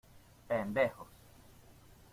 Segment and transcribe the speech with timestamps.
[0.47, 1.07] ¡pendejos!